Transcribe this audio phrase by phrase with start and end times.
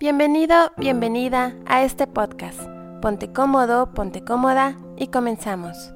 [0.00, 2.60] Bienvenido, bienvenida a este podcast.
[3.02, 5.92] Ponte cómodo, ponte cómoda y comenzamos.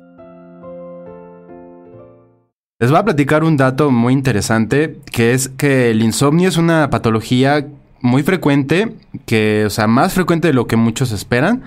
[2.80, 6.90] Les voy a platicar un dato muy interesante, que es que el insomnio es una
[6.90, 7.68] patología
[8.00, 11.62] muy frecuente, que, o sea, más frecuente de lo que muchos esperan,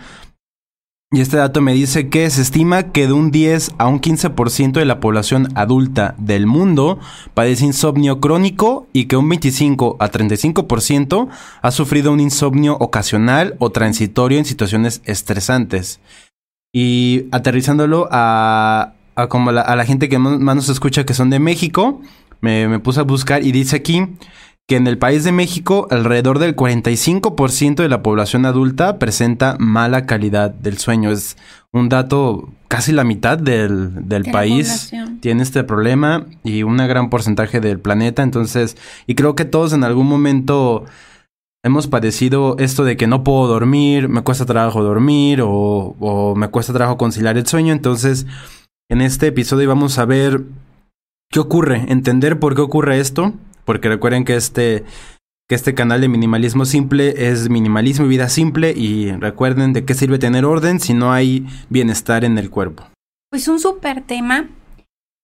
[1.16, 4.74] y este dato me dice que se estima que de un 10 a un 15%
[4.74, 7.00] de la población adulta del mundo
[7.34, 11.30] padece insomnio crónico y que un 25 a 35%
[11.62, 16.02] ha sufrido un insomnio ocasional o transitorio en situaciones estresantes.
[16.74, 18.96] Y aterrizándolo a,
[19.30, 22.02] como a la gente que más nos escucha que son de México,
[22.42, 24.06] me, me puse a buscar y dice aquí
[24.68, 30.08] que en el país de México alrededor del 45% de la población adulta presenta mala
[30.08, 31.12] calidad del sueño.
[31.12, 31.38] Es
[31.72, 37.60] un dato, casi la mitad del, del país tiene este problema y un gran porcentaje
[37.60, 38.24] del planeta.
[38.24, 40.86] Entonces, y creo que todos en algún momento
[41.64, 46.48] hemos padecido esto de que no puedo dormir, me cuesta trabajo dormir o, o me
[46.48, 47.72] cuesta trabajo conciliar el sueño.
[47.72, 48.26] Entonces,
[48.90, 50.42] en este episodio vamos a ver
[51.30, 53.34] qué ocurre, entender por qué ocurre esto
[53.66, 54.86] porque recuerden que este,
[55.50, 59.94] que este canal de minimalismo simple es minimalismo y vida simple y recuerden de qué
[59.94, 62.88] sirve tener orden si no hay bienestar en el cuerpo.
[63.30, 64.48] Pues un súper tema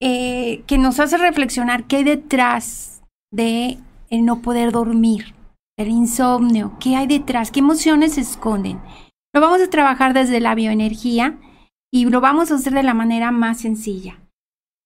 [0.02, 3.78] eh, que nos hace reflexionar qué hay detrás de
[4.09, 5.33] el no poder dormir,
[5.78, 8.81] el insomnio, qué hay detrás, qué emociones se esconden.
[9.33, 11.38] Lo vamos a trabajar desde la bioenergía
[11.92, 14.20] y lo vamos a hacer de la manera más sencilla.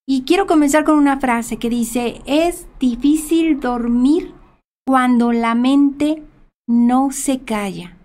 [0.08, 4.34] Y quiero comenzar con una frase que dice, es difícil dormir
[4.86, 6.22] cuando la mente
[6.68, 7.98] no se calla.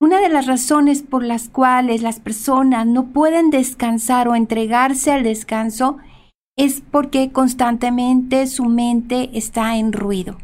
[0.00, 5.22] Una de las razones por las cuales las personas no pueden descansar o entregarse al
[5.22, 5.98] descanso
[6.56, 10.38] es porque constantemente su mente está en ruido.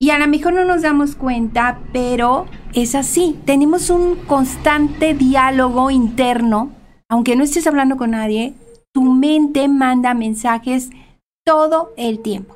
[0.00, 3.36] Y a lo mejor no nos damos cuenta, pero es así.
[3.44, 6.70] Tenemos un constante diálogo interno,
[7.08, 8.54] aunque no estés hablando con nadie,
[8.94, 10.90] tu mente manda mensajes
[11.44, 12.54] todo el tiempo.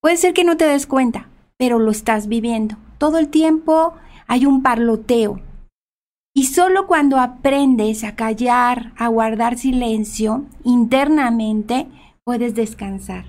[0.00, 2.76] Puede ser que no te des cuenta, pero lo estás viviendo.
[2.98, 3.94] Todo el tiempo
[4.26, 5.40] hay un parloteo.
[6.34, 11.88] Y solo cuando aprendes a callar, a guardar silencio internamente,
[12.24, 13.24] puedes descansar.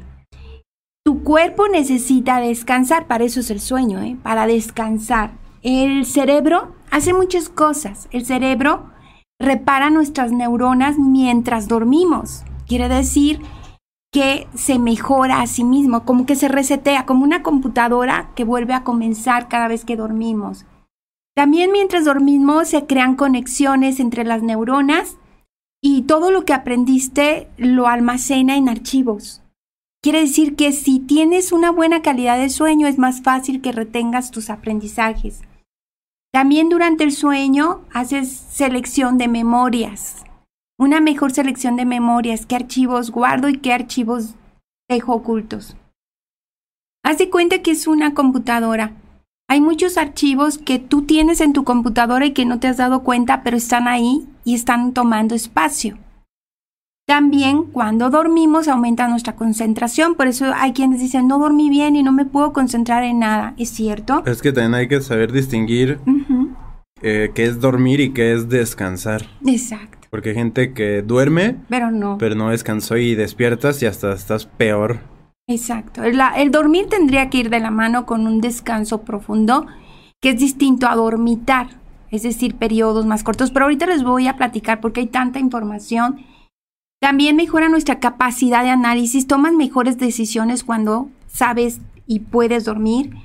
[1.04, 4.16] Tu cuerpo necesita descansar, para eso es el sueño, ¿eh?
[4.22, 5.32] para descansar.
[5.64, 8.08] El cerebro hace muchas cosas.
[8.12, 8.89] El cerebro
[9.40, 12.44] repara nuestras neuronas mientras dormimos.
[12.68, 13.42] Quiere decir
[14.12, 18.74] que se mejora a sí mismo, como que se resetea, como una computadora que vuelve
[18.74, 20.66] a comenzar cada vez que dormimos.
[21.36, 25.18] También mientras dormimos se crean conexiones entre las neuronas
[25.82, 29.42] y todo lo que aprendiste lo almacena en archivos.
[30.02, 34.32] Quiere decir que si tienes una buena calidad de sueño es más fácil que retengas
[34.32, 35.42] tus aprendizajes.
[36.32, 40.24] También durante el sueño haces selección de memorias.
[40.78, 44.36] Una mejor selección de memorias, qué archivos guardo y qué archivos
[44.88, 45.76] dejo ocultos.
[47.04, 48.94] Haz de cuenta que es una computadora.
[49.50, 53.04] Hay muchos archivos que tú tienes en tu computadora y que no te has dado
[53.04, 55.98] cuenta, pero están ahí y están tomando espacio.
[57.10, 62.04] También cuando dormimos aumenta nuestra concentración, por eso hay quienes dicen no dormí bien y
[62.04, 64.22] no me puedo concentrar en nada, ¿es cierto?
[64.28, 65.98] Es que también hay que saber distinguir
[67.02, 69.24] eh, qué es dormir y qué es descansar.
[69.44, 70.08] Exacto.
[70.12, 72.20] Porque hay gente que duerme, pero no.
[72.20, 75.00] Pero no descansó y despiertas y hasta estás peor.
[75.48, 76.04] Exacto.
[76.04, 79.66] el dormir tendría que ir de la mano con un descanso profundo,
[80.22, 81.70] que es distinto a dormitar,
[82.12, 83.50] es decir, periodos más cortos.
[83.50, 86.24] Pero ahorita les voy a platicar porque hay tanta información
[87.00, 93.16] también mejora nuestra capacidad de análisis, tomas mejores decisiones cuando sabes y puedes dormir,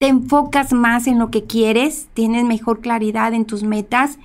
[0.00, 4.18] te enfocas más en lo que quieres, tienes mejor claridad en tus metas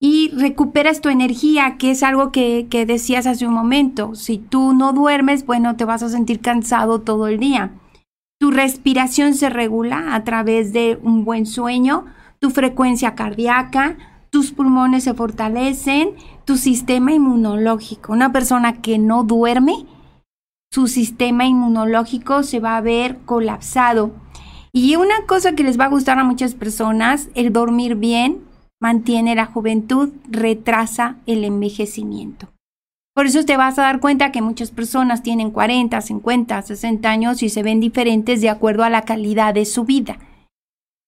[0.00, 4.14] y recuperas tu energía, que es algo que, que decías hace un momento.
[4.14, 7.72] Si tú no duermes, bueno, te vas a sentir cansado todo el día.
[8.40, 12.06] Tu respiración se regula a través de un buen sueño,
[12.38, 13.96] tu frecuencia cardíaca,
[14.30, 16.10] tus pulmones se fortalecen,
[16.44, 18.12] tu sistema inmunológico.
[18.12, 19.86] Una persona que no duerme,
[20.70, 24.10] su sistema inmunológico se va a ver colapsado.
[24.72, 28.42] Y una cosa que les va a gustar a muchas personas, el dormir bien
[28.80, 32.48] mantiene la juventud, retrasa el envejecimiento.
[33.14, 37.42] Por eso te vas a dar cuenta que muchas personas tienen 40, 50, 60 años
[37.42, 40.18] y se ven diferentes de acuerdo a la calidad de su vida.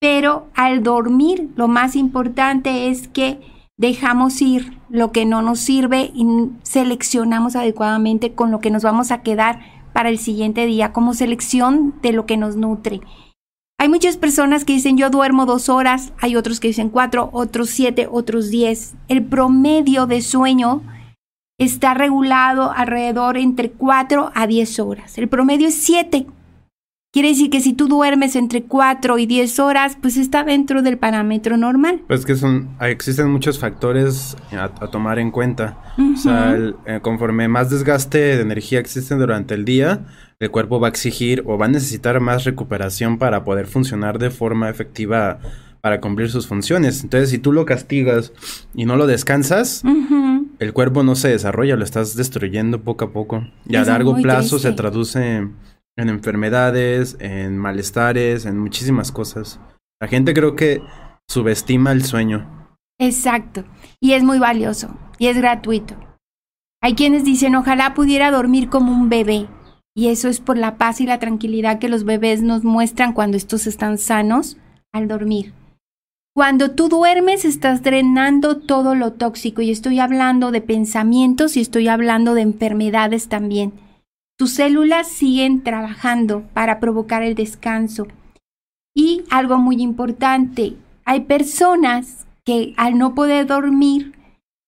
[0.01, 3.39] Pero al dormir, lo más importante es que
[3.77, 6.27] dejamos ir lo que no nos sirve y
[6.63, 9.61] seleccionamos adecuadamente con lo que nos vamos a quedar
[9.93, 13.01] para el siguiente día, como selección de lo que nos nutre.
[13.79, 17.71] Hay muchas personas que dicen yo duermo dos horas, hay otros que dicen cuatro, otros
[17.71, 18.95] siete, otros diez.
[19.09, 20.83] El promedio de sueño
[21.59, 25.17] está regulado alrededor entre cuatro a diez horas.
[25.19, 26.27] El promedio es siete.
[27.13, 30.97] Quiere decir que si tú duermes entre 4 y 10 horas, pues está dentro del
[30.97, 32.03] parámetro normal.
[32.07, 35.77] Pues que son, existen muchos factores a, tomar en cuenta.
[35.99, 40.07] O sea, eh, conforme más desgaste de energía existe durante el día,
[40.39, 44.31] el cuerpo va a exigir o va a necesitar más recuperación para poder funcionar de
[44.31, 45.41] forma efectiva
[45.81, 47.03] para cumplir sus funciones.
[47.03, 48.33] Entonces, si tú lo castigas
[48.73, 49.83] y no lo descansas,
[50.61, 53.49] el cuerpo no se desarrolla, lo estás destruyendo poco a poco.
[53.67, 55.55] Y a largo plazo se traduce en
[55.97, 59.61] enfermedades, en malestares, en muchísimas cosas.
[60.01, 60.83] La gente creo que
[61.29, 62.77] subestima el sueño.
[62.99, 63.65] Exacto.
[64.01, 64.97] Y es muy valioso.
[65.19, 65.95] Y es gratuito.
[66.83, 69.47] Hay quienes dicen, ojalá pudiera dormir como un bebé.
[69.95, 73.37] Y eso es por la paz y la tranquilidad que los bebés nos muestran cuando
[73.37, 74.57] estos están sanos
[74.93, 75.53] al dormir.
[76.35, 81.89] Cuando tú duermes estás drenando todo lo tóxico y estoy hablando de pensamientos y estoy
[81.89, 83.73] hablando de enfermedades también.
[84.41, 88.07] Tus células siguen trabajando para provocar el descanso.
[88.97, 94.15] Y algo muy importante, hay personas que al no poder dormir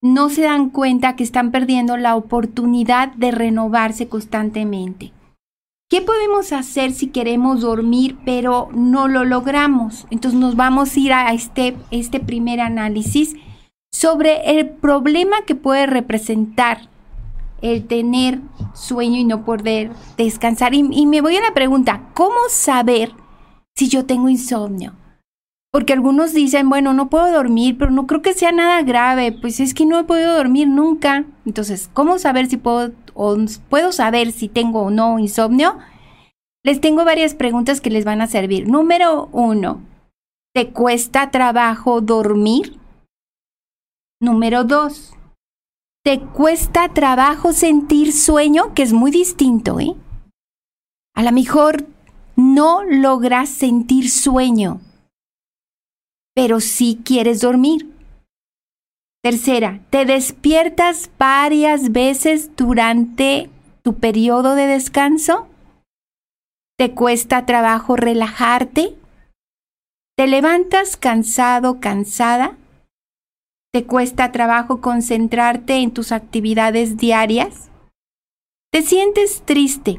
[0.03, 5.11] no se dan cuenta que están perdiendo la oportunidad de renovarse constantemente.
[5.89, 10.07] ¿Qué podemos hacer si queremos dormir pero no lo logramos?
[10.11, 13.37] Entonces nos vamos a ir a este, este primer análisis
[13.91, 16.92] sobre el problema que puede representar
[17.63, 18.41] el tener
[18.75, 20.75] sueño y no poder descansar.
[20.75, 23.13] Y, me voy a la pregunta, ¿cómo saber
[23.75, 24.95] si yo tengo insomnio?
[25.71, 29.33] Porque algunos dicen, bueno, no puedo dormir, pero no creo que sea nada grave.
[29.33, 31.25] Pues es que no he podido dormir nunca.
[31.47, 33.37] Entonces, ¿cómo saber si puedo o
[33.71, 35.79] puedo saber si tengo o no insomnio?
[36.65, 38.69] Les tengo varias preguntas que les van a servir.
[38.69, 39.81] Número uno,
[40.55, 42.79] ¿te cuesta trabajo dormir?
[44.21, 45.15] Número dos,
[46.05, 49.95] te cuesta trabajo sentir sueño, que es muy distinto, ¿eh?
[51.15, 51.87] A lo mejor
[52.37, 54.81] no logras sentir sueño,
[56.35, 57.89] pero sí quieres dormir.
[59.23, 63.51] Tercera, te despiertas varias veces durante
[63.83, 65.47] tu periodo de descanso.
[66.77, 68.97] ¿Te cuesta trabajo relajarte?
[70.17, 72.57] ¿Te levantas cansado, cansada?
[73.75, 77.71] ¿Te cuesta trabajo concentrarte en tus actividades diarias?
[78.71, 79.99] ¿Te sientes triste,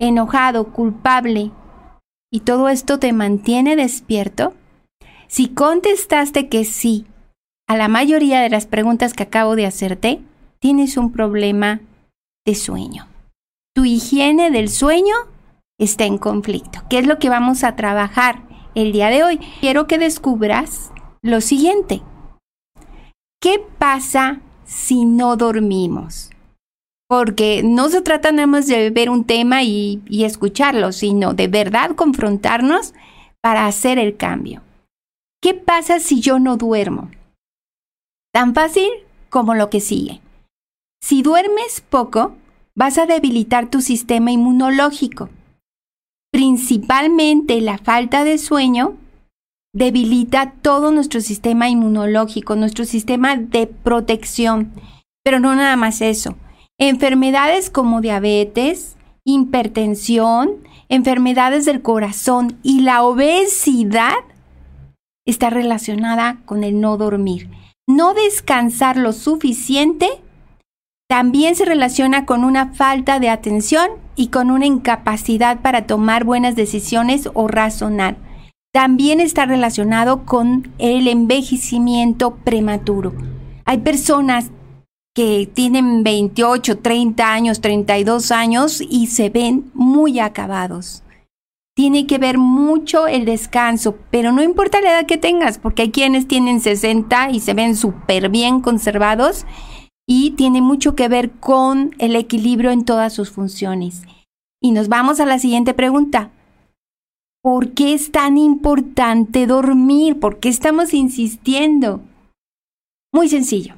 [0.00, 1.52] enojado, culpable
[2.32, 4.54] y todo esto te mantiene despierto?
[5.28, 7.06] Si contestaste que sí
[7.68, 10.20] a la mayoría de las preguntas que acabo de hacerte,
[10.58, 11.82] tienes un problema
[12.44, 13.06] de sueño.
[13.72, 15.14] Tu higiene del sueño
[15.78, 16.80] está en conflicto.
[16.90, 18.42] ¿Qué es lo que vamos a trabajar
[18.74, 19.38] el día de hoy?
[19.60, 20.90] Quiero que descubras
[21.22, 22.02] lo siguiente.
[23.42, 26.30] ¿Qué pasa si no dormimos?
[27.08, 31.96] Porque no se trata nada más de ver un tema y, escucharlo, sino de verdad
[31.96, 32.92] confrontarnos
[33.40, 34.60] para hacer el cambio.
[35.40, 37.10] ¿Qué pasa si yo no duermo?
[38.30, 38.90] Tan fácil
[39.30, 40.20] como lo que sigue.
[41.02, 42.36] Si duermes poco,
[42.74, 45.30] vas a debilitar tu sistema inmunológico.
[46.30, 48.98] Principalmente la falta de sueño
[49.72, 54.72] debilita todo nuestro sistema inmunológico, nuestro sistema de protección.
[55.24, 56.36] Pero no nada más eso.
[56.78, 60.56] Enfermedades como diabetes, hipertensión,
[60.88, 64.14] enfermedades del corazón y la obesidad
[65.26, 67.48] está relacionada con el no dormir.
[67.86, 70.08] No descansar lo suficiente
[71.08, 76.54] también se relaciona con una falta de atención y con una incapacidad para tomar buenas
[76.56, 78.16] decisiones o razonar
[78.72, 83.12] también está relacionado con el envejecimiento prematuro.
[83.64, 84.50] Hay personas
[85.14, 91.02] que tienen 28, 30 años, 32 años y se ven muy acabados.
[91.74, 95.90] Tiene que ver mucho el descanso, pero no importa la edad que tengas, porque hay
[95.90, 99.46] quienes tienen 60 y se ven súper bien conservados
[100.06, 104.02] y tiene mucho que ver con el equilibrio en todas sus funciones.
[104.60, 106.30] Y nos vamos a la siguiente pregunta.
[107.42, 110.20] ¿Por qué es tan importante dormir?
[110.20, 112.02] ¿Por qué estamos insistiendo?
[113.14, 113.76] Muy sencillo.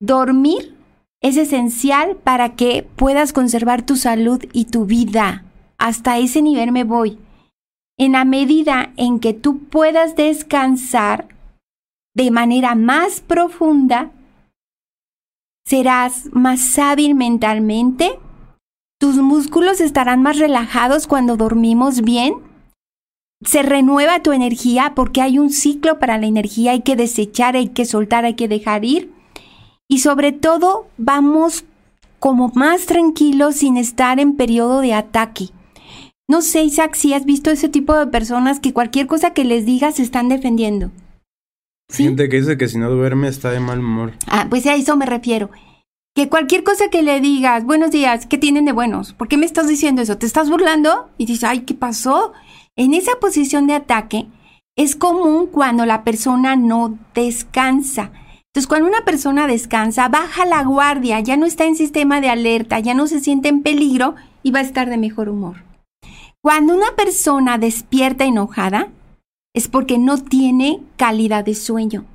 [0.00, 0.74] Dormir
[1.22, 5.44] es esencial para que puedas conservar tu salud y tu vida.
[5.78, 7.18] Hasta ese nivel me voy.
[7.96, 11.28] En la medida en que tú puedas descansar
[12.16, 14.10] de manera más profunda,
[15.64, 18.18] serás más hábil mentalmente,
[18.98, 22.49] tus músculos estarán más relajados cuando dormimos bien
[23.44, 27.68] se renueva tu energía porque hay un ciclo para la energía, hay que desechar, hay
[27.68, 29.12] que soltar, hay que dejar ir.
[29.88, 31.64] Y sobre todo vamos
[32.18, 35.48] como más tranquilos sin estar en periodo de ataque.
[36.28, 39.66] No sé, Isaac, si has visto ese tipo de personas que cualquier cosa que les
[39.66, 40.92] digas se están defendiendo.
[41.88, 42.04] ¿Sí?
[42.04, 44.12] Gente que dice que si no duerme está de mal humor.
[44.28, 45.50] Ah, pues a eso me refiero.
[46.14, 49.12] Que cualquier cosa que le digas, buenos días, ¿qué tienen de buenos?
[49.12, 50.18] ¿Por qué me estás diciendo eso?
[50.18, 51.08] ¿Te estás burlando?
[51.18, 52.32] Y dices, ay, ¿qué pasó?
[52.80, 54.26] En esa posición de ataque
[54.74, 58.10] es común cuando la persona no descansa.
[58.46, 62.80] Entonces, cuando una persona descansa, baja la guardia, ya no está en sistema de alerta,
[62.80, 65.56] ya no se siente en peligro y va a estar de mejor humor.
[66.40, 68.88] Cuando una persona despierta enojada,
[69.54, 72.06] es porque no tiene calidad de sueño.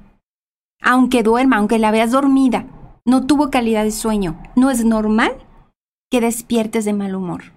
[0.81, 2.65] Aunque duerma, aunque la veas dormida,
[3.05, 4.35] no tuvo calidad de sueño.
[4.55, 5.31] No es normal
[6.09, 7.54] que despiertes de mal humor.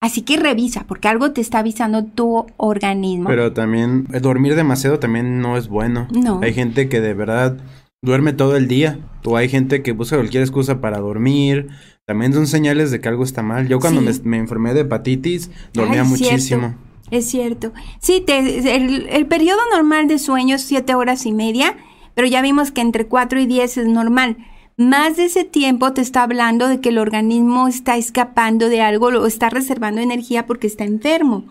[0.00, 3.28] Así que revisa, porque algo te está avisando tu organismo.
[3.28, 6.06] Pero también, eh, dormir demasiado también no es bueno.
[6.12, 6.40] No.
[6.42, 7.58] Hay gente que de verdad
[8.00, 9.00] duerme todo el día.
[9.24, 11.68] O hay gente que busca cualquier excusa para dormir.
[12.06, 13.66] También son señales de que algo está mal.
[13.66, 16.76] Yo cuando me, enfermé de hepatitis, dormía muchísimo.
[17.10, 17.72] es cierto.
[17.98, 21.76] Sí, te, el, el periodo normal de sueño es siete horas y media,
[22.14, 24.36] pero ya vimos que entre cuatro y diez es normal
[24.78, 29.08] más de ese tiempo te está hablando de que el organismo está escapando de algo
[29.08, 31.46] o está reservando energía porque está enfermo.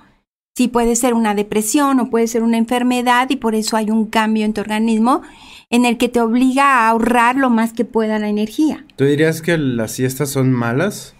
[0.55, 4.07] Sí, puede ser una depresión o puede ser una enfermedad y por eso hay un
[4.07, 5.21] cambio en tu organismo
[5.69, 8.85] en el que te obliga a ahorrar lo más que pueda la energía.
[8.95, 11.13] ¿Tú dirías que las siestas son malas?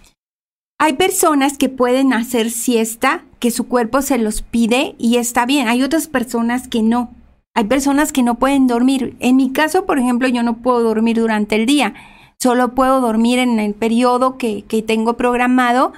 [0.79, 5.67] Hay personas que pueden hacer siesta, que su cuerpo se los pide y está bien.
[5.67, 7.13] Hay otras personas que no.
[7.57, 9.17] Hay personas que no pueden dormir.
[9.19, 11.95] En mi caso, por ejemplo, yo no puedo dormir durante el día.
[12.37, 15.91] Solo puedo dormir en el periodo que, que tengo programado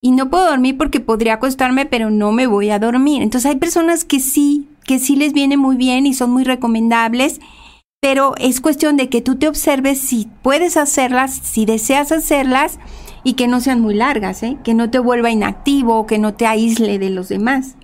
[0.00, 3.20] y no puedo dormir porque podría acostarme, pero no me voy a dormir.
[3.20, 7.40] Entonces hay personas que sí, que sí les viene muy bien y son muy recomendables,
[8.00, 12.78] pero es cuestión de que tú te observes si puedes hacerlas, si deseas hacerlas
[13.24, 14.56] y que no sean muy largas, ¿eh?
[14.62, 17.74] que no te vuelva inactivo, que no te aísle de los demás.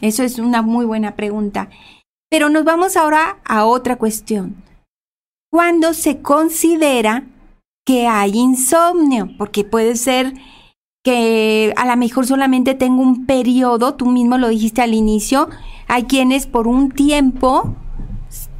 [0.00, 1.68] Eso es una muy buena pregunta.
[2.34, 4.56] Pero nos vamos ahora a otra cuestión.
[5.52, 7.28] ¿Cuándo se considera
[7.86, 9.28] que hay insomnio?
[9.38, 10.34] Porque puede ser
[11.04, 15.48] que a lo mejor solamente tengo un periodo, tú mismo lo dijiste al inicio,
[15.86, 17.72] hay quienes por un tiempo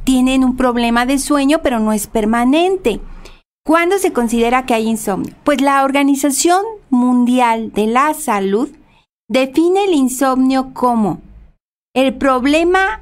[0.05, 3.01] tienen un problema de sueño, pero no es permanente.
[3.65, 5.35] ¿Cuándo se considera que hay insomnio?
[5.43, 8.69] Pues la Organización Mundial de la Salud
[9.27, 11.19] define el insomnio como
[11.93, 13.01] el problema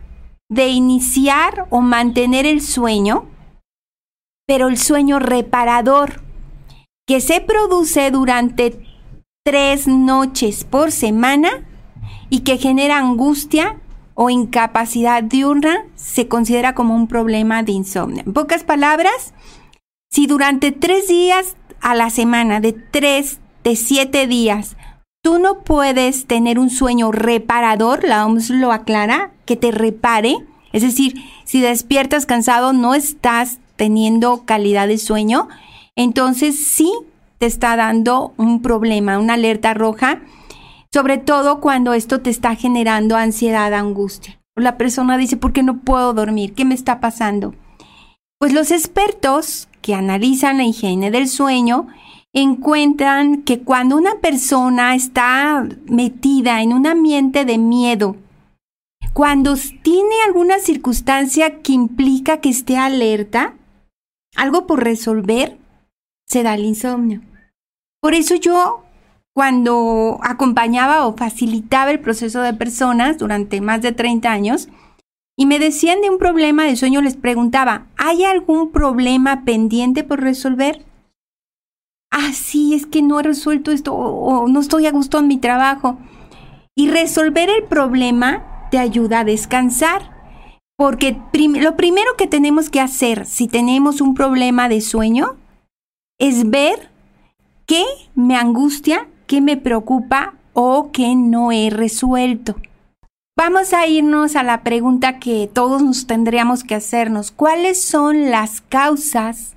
[0.49, 3.25] de iniciar o mantener el sueño,
[4.47, 6.21] pero el sueño reparador,
[7.07, 8.79] que se produce durante
[9.43, 11.65] tres noches por semana
[12.29, 13.79] y que genera angustia
[14.15, 18.23] o incapacidad diurna, se considera como un problema de insomnio.
[18.25, 19.33] En pocas palabras,
[20.09, 24.77] si durante tres días a la semana, de tres, de siete días,
[25.23, 30.37] tú no puedes tener un sueño reparador, la OMS lo aclara, que te repare.
[30.71, 35.47] Es decir, si despiertas cansado, no estás teniendo calidad de sueño,
[35.95, 36.91] entonces sí
[37.37, 40.21] te está dando un problema, una alerta roja,
[40.91, 44.39] sobre todo cuando esto te está generando ansiedad, angustia.
[44.55, 46.53] La persona dice, ¿por qué no puedo dormir?
[46.53, 47.55] ¿Qué me está pasando?
[48.39, 51.87] Pues los expertos que analizan la higiene del sueño
[52.33, 58.15] encuentran que cuando una persona está metida en un ambiente de miedo,
[59.13, 63.53] cuando tiene alguna circunstancia que implica que esté alerta,
[64.35, 65.57] algo por resolver,
[66.27, 67.21] se da el insomnio.
[68.01, 68.83] Por eso yo,
[69.35, 74.67] cuando acompañaba o facilitaba el proceso de personas durante más de 30 años,
[75.37, 80.21] y me decían de un problema de sueño, les preguntaba, ¿hay algún problema pendiente por
[80.21, 80.85] resolver?
[82.11, 85.37] Ah, sí, es que no he resuelto esto o, no estoy a gusto en mi
[85.37, 85.97] trabajo.
[86.75, 90.01] Y resolver el problema te ayuda a descansar.
[90.75, 91.15] Porque
[91.59, 95.35] lo primero que tenemos que hacer si tenemos un problema de sueño
[96.19, 96.89] es ver
[97.67, 97.83] qué
[98.15, 102.55] me angustia, qué me preocupa o qué no he resuelto.
[103.37, 107.29] Vamos a irnos a la pregunta que todos nos tendríamos que hacernos.
[107.29, 109.53] ¿Cuáles son las causas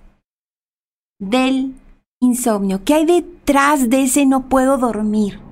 [1.18, 1.72] del
[2.20, 2.84] insomnio?
[2.84, 5.45] ¿Qué hay detrás de ese no puedo dormir?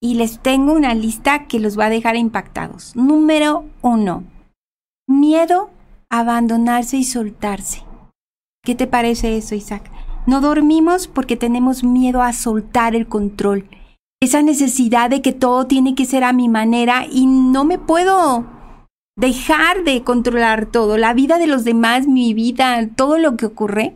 [0.00, 2.94] Y les tengo una lista que los va a dejar impactados.
[2.94, 4.24] Número uno,
[5.08, 5.70] miedo
[6.10, 7.82] a abandonarse y soltarse.
[8.64, 9.90] ¿Qué te parece eso, Isaac?
[10.26, 13.68] No dormimos porque tenemos miedo a soltar el control.
[14.20, 18.46] esa necesidad de que todo tiene que ser a mi manera y no me puedo
[19.16, 23.94] dejar de controlar todo, la vida de los demás, mi vida, todo lo que ocurre,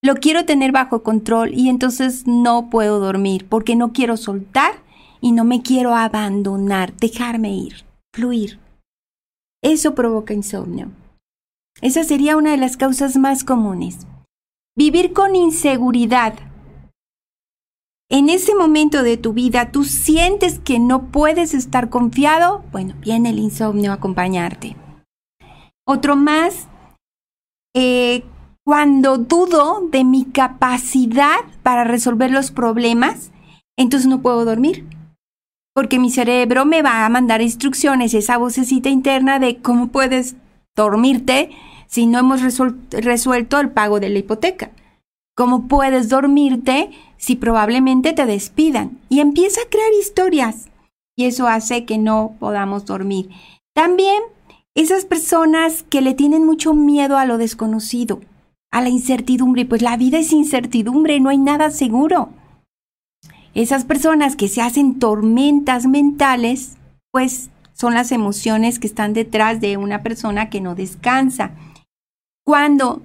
[0.00, 4.83] lo quiero tener bajo control y entonces no puedo dormir porque no quiero soltar
[5.24, 8.60] y no me quiero abandonar, dejarme ir, fluir.
[9.62, 10.90] Eso provoca insomnio.
[11.80, 14.06] Esa sería una de las causas más comunes.
[14.76, 16.34] Vivir con inseguridad.
[18.10, 23.30] En ese momento de tu vida tú sientes que no puedes estar confiado, bueno, viene
[23.30, 24.76] el insomnio a acompañarte.
[25.86, 26.68] Otro más,
[27.74, 28.24] eh,
[28.62, 33.32] cuando dudo de mi capacidad para resolver los problemas,
[33.78, 34.93] entonces no puedo dormir.
[35.74, 40.36] Porque mi cerebro me va a mandar instrucciones, esa vocecita interna de cómo puedes
[40.76, 41.50] dormirte
[41.86, 42.40] si no hemos
[42.90, 44.70] resuelto el pago de la hipoteca.
[45.36, 49.00] ¿Cómo puedes dormirte si probablemente te despidan?
[49.08, 50.68] Y empieza a crear historias.
[51.16, 53.30] Y eso hace que no podamos dormir.
[53.74, 54.22] También
[54.76, 58.20] esas personas que le tienen mucho miedo a lo desconocido
[58.70, 62.30] a la incertidumbre, pues la vida es incertidumbre, no hay nada seguro.
[63.54, 66.76] Esas personas que se hacen tormentas mentales,
[67.12, 71.52] pues son las emociones que están detrás de una persona que no descansa.
[72.44, 73.02] Cuando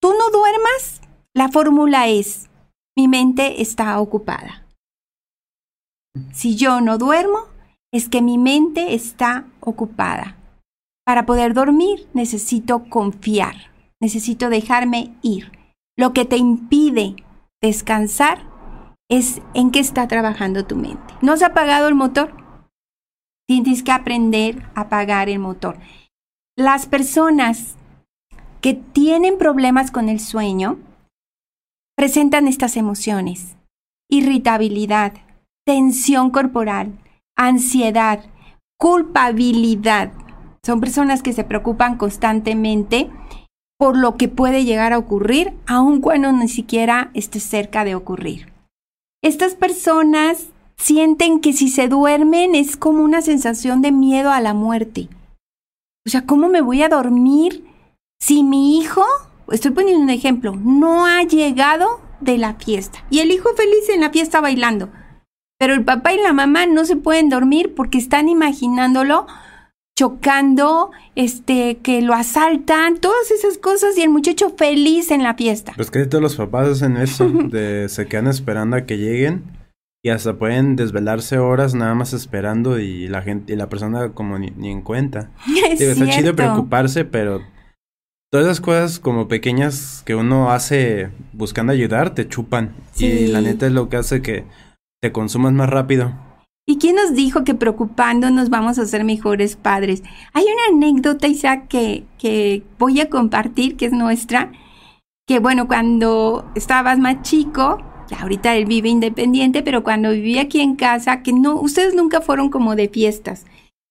[0.00, 1.00] tú no duermas,
[1.34, 2.48] la fórmula es,
[2.96, 4.64] mi mente está ocupada.
[6.32, 7.40] Si yo no duermo,
[7.92, 10.36] es que mi mente está ocupada.
[11.04, 15.52] Para poder dormir necesito confiar necesito dejarme ir.
[15.96, 17.16] Lo que te impide
[17.62, 18.44] descansar
[19.08, 21.14] es en qué está trabajando tu mente.
[21.22, 22.34] ¿No has apagado el motor?
[23.48, 25.78] Tienes que aprender a apagar el motor.
[26.56, 27.76] Las personas
[28.60, 30.78] que tienen problemas con el sueño
[31.96, 33.56] presentan estas emociones.
[34.10, 35.12] Irritabilidad,
[35.64, 36.98] tensión corporal,
[37.36, 38.24] ansiedad,
[38.78, 40.12] culpabilidad.
[40.64, 43.10] Son personas que se preocupan constantemente
[43.78, 48.55] por lo que puede llegar a ocurrir, aun cuando ni siquiera esté cerca de ocurrir.
[49.26, 54.54] Estas personas sienten que si se duermen es como una sensación de miedo a la
[54.54, 55.08] muerte.
[56.06, 57.64] O sea, ¿cómo me voy a dormir
[58.20, 59.02] si mi hijo,
[59.50, 64.02] estoy poniendo un ejemplo, no ha llegado de la fiesta y el hijo feliz en
[64.02, 64.90] la fiesta bailando?
[65.58, 69.26] Pero el papá y la mamá no se pueden dormir porque están imaginándolo
[69.96, 75.72] chocando, este, que lo asaltan, todas esas cosas y el muchacho feliz en la fiesta.
[75.74, 79.44] Pues que todos los papás hacen eso, de se quedan esperando a que lleguen
[80.04, 84.38] y hasta pueden desvelarse horas nada más esperando y la gente y la persona como
[84.38, 85.30] ni, en cuenta.
[85.70, 87.40] Es está chido preocuparse, pero
[88.30, 93.66] todas esas cosas como pequeñas que uno hace buscando ayudar te chupan y la neta
[93.66, 94.44] es lo que hace que
[95.00, 96.12] te consumas más rápido.
[96.68, 100.02] ¿Y quién nos dijo que preocupándonos vamos a ser mejores padres?
[100.32, 104.50] Hay una anécdota, Isaac, que, que voy a compartir, que es nuestra,
[105.28, 107.78] que bueno, cuando estabas más chico,
[108.18, 112.50] ahorita él vive independiente, pero cuando vivía aquí en casa, que no, ustedes nunca fueron
[112.50, 113.46] como de fiestas,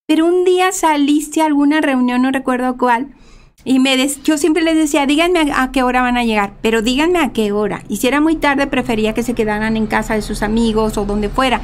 [0.05, 3.15] pero un día saliste a alguna reunión, no recuerdo cuál,
[3.63, 6.81] y me yo siempre les decía, díganme a, a, qué hora van a llegar, pero
[6.81, 7.83] díganme a qué hora.
[7.88, 11.05] Y si era muy tarde, prefería que se quedaran en casa de sus amigos o
[11.05, 11.61] donde fuera.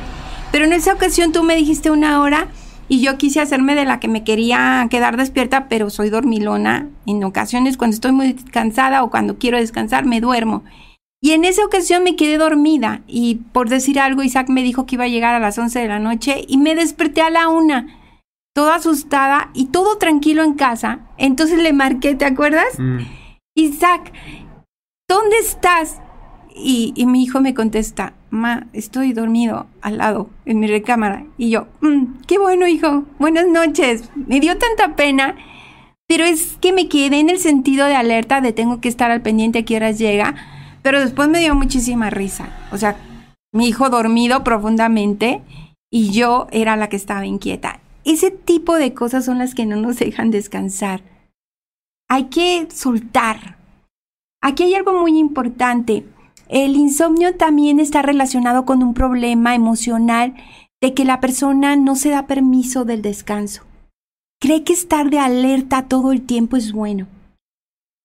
[0.52, 2.48] Pero en esa ocasión tú me dijiste una hora
[2.88, 6.90] y yo quise hacerme de la que me quería quedar despierta, pero soy dormilona.
[7.06, 10.64] En ocasiones cuando estoy muy cansada o cuando quiero descansar me duermo.
[11.24, 14.96] Y en esa ocasión me quedé dormida y por decir algo Isaac me dijo que
[14.96, 18.02] iba a llegar a las 11 de la noche y me desperté a la una,
[18.56, 21.02] toda asustada y todo tranquilo en casa.
[21.18, 22.78] Entonces le marqué, ¿te acuerdas?
[22.78, 23.02] Mm.
[23.56, 24.12] Isaac,
[25.08, 26.02] ¿dónde estás?
[26.56, 31.26] Y, y, mi hijo me contesta, ma, estoy dormido al lado, en mi recámara.
[31.38, 34.10] Y yo, mm, qué bueno, hijo, buenas noches.
[34.15, 35.36] Me dio tanta pena,
[36.08, 39.22] pero es que me quedé en el sentido de alerta de tengo que estar al
[39.22, 40.36] pendiente a qué horas llega.
[40.82, 42.50] Pero después me dio muchísima risa.
[42.72, 42.96] O sea,
[43.54, 45.41] mi hijo dormido profundamente
[45.91, 47.82] y yo era la que estaba inquieta.
[48.04, 51.02] Ese tipo de cosas son las que no nos dejan descansar.
[52.10, 53.58] Hay que soltar.
[54.41, 56.04] Aquí hay algo muy importante.
[56.52, 60.36] El insomnio también está relacionado con un problema emocional
[60.82, 63.64] de que la persona no se da permiso del descanso.
[64.38, 67.08] Cree que estar de alerta todo el tiempo es bueno.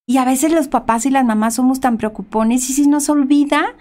[0.07, 3.75] Y a veces los papás y las mamás somos tan preocupones y se nos olvida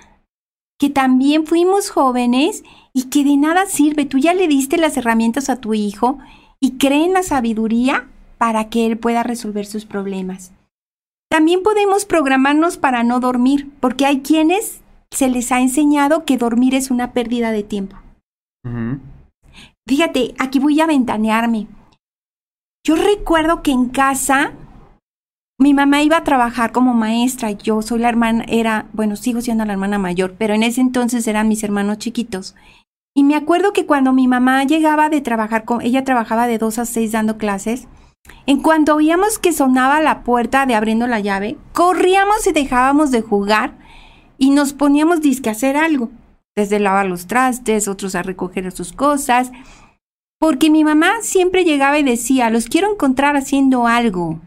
[0.80, 4.04] que también fuimos jóvenes y que de nada sirve.
[4.04, 6.18] Tú ya le diste las herramientas a tu hijo
[6.58, 10.50] y cree en la sabiduría para que él pueda resolver sus problemas.
[11.30, 16.74] También podemos programarnos para no dormir, porque hay quienes se les ha enseñado que dormir
[16.74, 17.96] es una pérdida de tiempo.
[19.88, 21.68] Fíjate, aquí voy a ventanearme.
[22.84, 24.52] Yo recuerdo que en casa
[25.58, 27.50] mi mamá iba a trabajar como maestra.
[27.52, 31.26] Yo soy la hermana, era, bueno, sigo siendo la hermana mayor, pero en ese entonces
[31.26, 32.54] eran mis hermanos chiquitos.
[33.14, 36.78] Y me acuerdo que cuando mi mamá llegaba de trabajar, con, ella trabajaba de 2
[36.78, 37.88] a 6 dando clases.
[38.46, 43.22] En cuanto oíamos que sonaba la puerta de abriendo la llave, corríamos y dejábamos de
[43.22, 43.76] jugar
[44.38, 46.10] y nos poníamos disque a hacer algo.
[46.54, 49.50] Desde lavar los trastes, otros a recoger sus cosas.
[50.38, 54.40] Porque mi mamá siempre llegaba y decía, los quiero encontrar haciendo algo.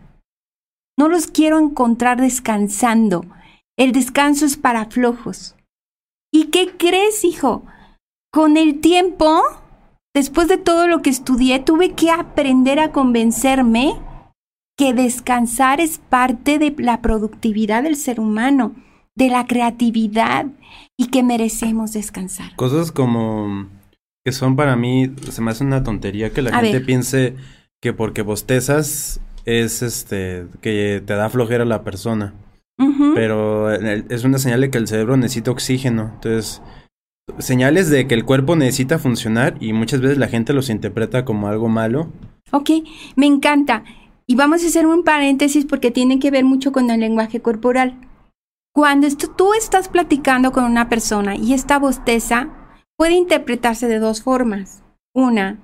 [0.97, 3.25] No los quiero encontrar descansando.
[3.77, 5.55] El descanso es para flojos.
[6.31, 7.63] ¿Y qué crees, hijo?
[8.31, 9.41] Con el tiempo,
[10.19, 13.93] después de todo lo que estudié, tuve que aprender a convencerme
[14.77, 18.75] que descansar es parte de la productividad del ser humano,
[19.15, 20.45] de la creatividad
[20.97, 22.53] y que merecemos descansar.
[22.57, 23.67] Cosas como
[24.25, 26.85] que son para mí, se me hace una tontería que la A gente ver.
[26.85, 27.35] piense
[27.81, 32.33] que porque bostezas es este, que te da flojera la persona.
[33.13, 36.11] Pero es una señal de que el cerebro necesita oxígeno.
[36.15, 36.61] Entonces,
[37.37, 41.47] señales de que el cuerpo necesita funcionar y muchas veces la gente los interpreta como
[41.47, 42.11] algo malo.
[42.51, 42.69] Ok,
[43.15, 43.83] me encanta.
[44.25, 47.95] Y vamos a hacer un paréntesis porque tiene que ver mucho con el lenguaje corporal.
[48.73, 52.49] Cuando esto- tú estás platicando con una persona y esta bosteza
[52.97, 54.83] puede interpretarse de dos formas.
[55.15, 55.57] Una,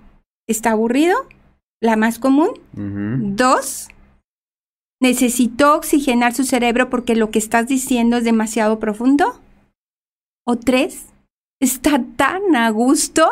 [0.48, 1.16] está aburrido,
[1.82, 2.50] la más común.
[3.36, 3.90] Dos,
[5.02, 9.40] necesitó oxigenar su cerebro porque lo que estás diciendo es demasiado profundo.
[10.48, 11.06] O tres,
[11.62, 13.28] está tan a gusto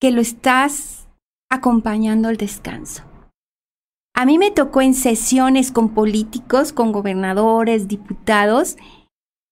[0.00, 1.06] que lo estás
[1.50, 3.02] acompañando al descanso.
[4.16, 8.76] A mí me tocó en sesiones con políticos, con gobernadores, diputados,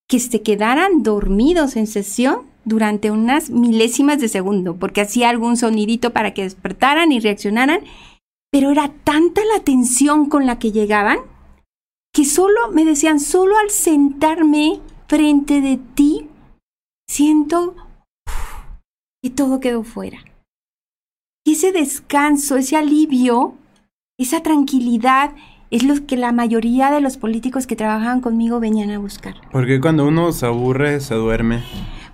[0.09, 6.13] que se quedaran dormidos en sesión durante unas milésimas de segundo, porque hacía algún sonidito
[6.13, 7.81] para que despertaran y reaccionaran,
[8.53, 11.19] pero era tanta la tensión con la que llegaban
[12.13, 16.29] que solo me decían, solo al sentarme frente de ti,
[17.12, 17.77] siento
[19.22, 20.18] que todo quedó fuera.
[21.46, 23.55] Y ese descanso, ese alivio,
[24.18, 25.33] esa tranquilidad
[25.70, 29.35] es lo que la mayoría de los políticos que trabajaban conmigo venían a buscar.
[29.51, 31.62] Porque cuando uno se aburre, se duerme.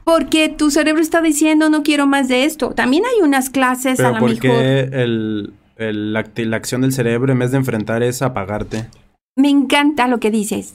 [0.04, 2.70] Porque tu cerebro está diciendo no quiero más de esto.
[2.70, 4.50] También hay unas clases a Pero lo ¿por mejor.
[4.64, 8.88] el, el- la, la acción del cerebro en vez de enfrentar es apagarte?
[9.36, 10.74] Me encanta lo que dices,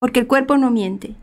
[0.00, 1.14] porque el cuerpo no miente.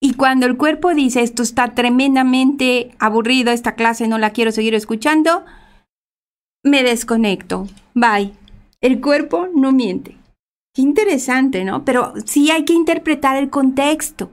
[0.00, 4.74] Y cuando el cuerpo dice esto está tremendamente aburrido, esta clase no la quiero seguir
[4.74, 5.44] escuchando,
[6.62, 7.66] me desconecto.
[7.94, 8.32] Bye.
[8.80, 10.16] El cuerpo no miente.
[10.74, 11.84] Qué interesante, ¿no?
[11.84, 14.30] Pero sí hay que interpretar el contexto.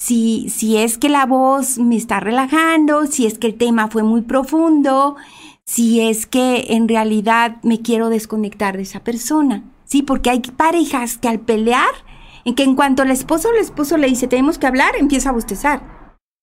[0.00, 4.02] Si, si es que la voz me está relajando, si es que el tema fue
[4.02, 5.16] muy profundo,
[5.64, 9.62] si es que en realidad me quiero desconectar de esa persona.
[9.84, 11.90] Sí, porque hay parejas que al pelear,
[12.48, 15.30] en que en cuanto el esposo o el esposo le dice tenemos que hablar, empieza
[15.30, 15.82] a bostezar.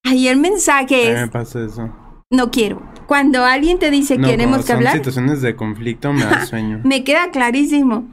[0.03, 1.89] Ahí el A mensaje mí me es pasa eso.
[2.31, 2.81] no quiero.
[3.07, 6.81] Cuando alguien te dice No, queremos que hablar, situaciones de conflicto me da sueño.
[6.83, 8.05] me queda clarísimo.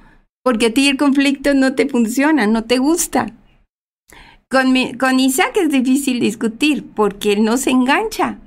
[0.45, 3.27] Porque a ti el conflicto no te funciona, no te gusta.
[4.51, 8.39] Con, mi- con Isaac es difícil discutir porque él no se engancha.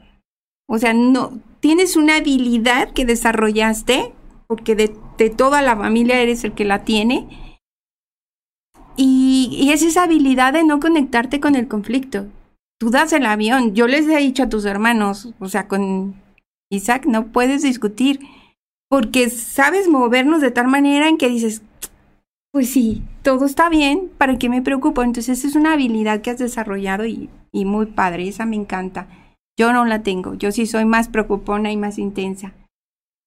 [0.68, 4.14] O sea, no tienes una habilidad que desarrollaste
[4.48, 7.45] porque de, de toda la familia eres el que la tiene.
[8.98, 12.28] Y, y es esa habilidad de no conectarte con el conflicto.
[12.80, 13.74] Tú das el avión.
[13.74, 16.16] Yo les he dicho a tus hermanos, o sea, con
[16.70, 18.20] Isaac no puedes discutir
[18.90, 21.62] porque sabes movernos de tal manera en que dices,
[22.52, 25.04] pues sí, todo está bien, ¿para qué me preocupo?
[25.04, 29.08] Entonces es una habilidad que has desarrollado y, y muy padre, esa me encanta.
[29.58, 32.54] Yo no la tengo, yo sí soy más preocupona y más intensa.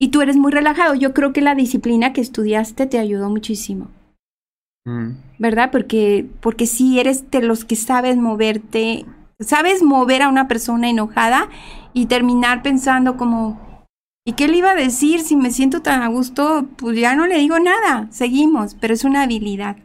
[0.00, 3.88] Y tú eres muy relajado, yo creo que la disciplina que estudiaste te ayudó muchísimo,
[4.88, 5.16] Mm.
[5.38, 5.70] ¿verdad?
[5.70, 9.04] Porque, porque sí eres de los que sabes moverte,
[9.38, 11.50] sabes mover a una persona enojada
[11.92, 13.60] y terminar pensando como,
[14.24, 16.66] ¿Y qué le iba a decir si me siento tan a gusto?
[16.76, 19.78] Pues ya no le digo nada, seguimos, pero es una habilidad.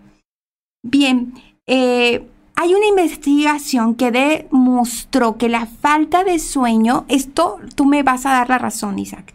[0.84, 1.34] Bien,
[1.66, 8.26] eh, hay una investigación que demostró que la falta de sueño, esto tú me vas
[8.26, 9.34] a dar la razón, Isaac,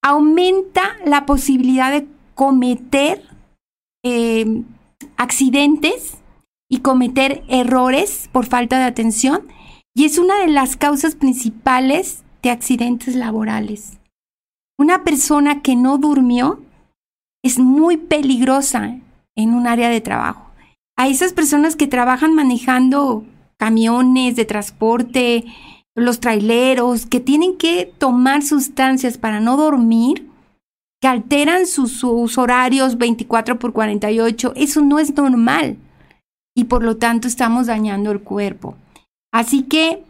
[0.00, 2.06] aumenta la posibilidad de
[2.36, 3.33] cometer
[4.04, 4.62] eh,
[5.16, 6.18] accidentes
[6.70, 9.48] y cometer errores por falta de atención
[9.94, 13.98] y es una de las causas principales de accidentes laborales.
[14.78, 16.60] Una persona que no durmió
[17.44, 18.98] es muy peligrosa
[19.36, 20.50] en un área de trabajo.
[20.96, 23.24] A esas personas que trabajan manejando
[23.56, 25.44] camiones de transporte,
[25.94, 30.28] los traileros, que tienen que tomar sustancias para no dormir,
[31.06, 35.76] alteran sus horarios 24 por 48, eso no es normal.
[36.56, 38.76] Y por lo tanto estamos dañando el cuerpo.
[39.32, 40.04] Así que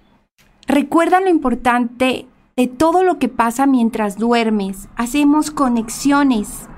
[0.67, 2.27] recuerda lo importante
[2.57, 4.89] de todo lo que pasa mientras duermes.
[4.97, 6.69] Hacemos conexiones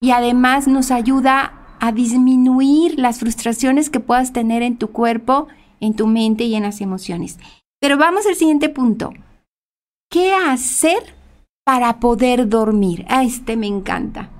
[0.00, 5.48] y además nos ayuda a disminuir las frustraciones que puedas tener en tu cuerpo,
[5.80, 7.38] en tu mente y en las emociones.
[7.80, 9.12] Pero vamos al siguiente punto.
[10.10, 11.17] ¿Qué hacer
[11.68, 13.04] para poder dormir?
[13.10, 14.30] A este me encanta.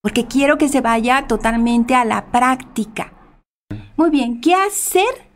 [0.00, 3.12] Porque quiero que se vaya totalmente a la práctica.
[3.96, 5.28] Muy bien, ¿qué hacer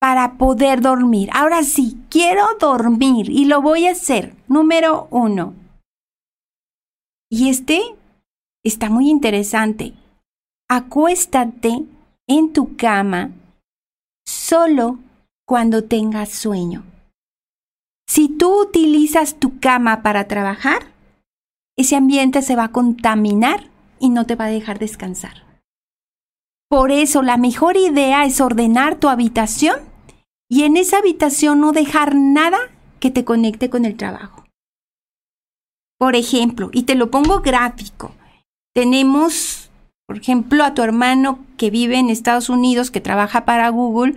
[0.00, 1.30] para poder dormir?
[1.32, 4.34] Ahora sí, quiero dormir y lo voy a hacer.
[4.48, 5.54] Número uno.
[7.30, 7.80] Y este
[8.64, 9.94] está muy interesante.
[10.68, 11.84] Acuéstate
[12.26, 13.30] en tu cama
[14.26, 14.98] solo
[15.46, 16.91] cuando tengas sueño.
[18.14, 20.92] Si tú utilizas tu cama para trabajar,
[21.78, 25.46] ese ambiente se va a contaminar y no te va a dejar descansar.
[26.68, 29.76] Por eso la mejor idea es ordenar tu habitación
[30.46, 32.58] y en esa habitación no dejar nada
[33.00, 34.44] que te conecte con el trabajo.
[35.98, 38.12] Por ejemplo, y te lo pongo gráfico,
[38.74, 39.70] tenemos,
[40.06, 44.16] por ejemplo, a tu hermano que vive en Estados Unidos, que trabaja para Google,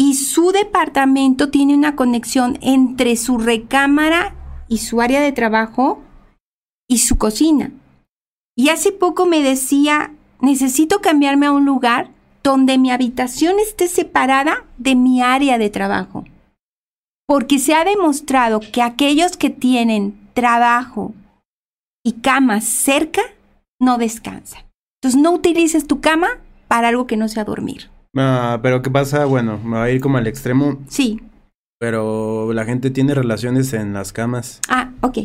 [0.00, 4.36] y su departamento tiene una conexión entre su recámara
[4.68, 6.00] y su área de trabajo
[6.88, 7.72] y su cocina.
[8.56, 12.12] Y hace poco me decía, necesito cambiarme a un lugar
[12.44, 16.24] donde mi habitación esté separada de mi área de trabajo.
[17.26, 21.12] Porque se ha demostrado que aquellos que tienen trabajo
[22.04, 23.22] y cama cerca
[23.80, 24.62] no descansan.
[25.02, 26.28] Entonces no utilices tu cama
[26.68, 27.90] para algo que no sea dormir.
[28.16, 29.24] Ah, pero ¿qué pasa?
[29.26, 30.78] Bueno, me va a ir como al extremo.
[30.88, 31.20] Sí.
[31.78, 34.60] Pero la gente tiene relaciones en las camas.
[34.68, 35.18] Ah, ok.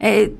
[0.00, 0.34] Eh,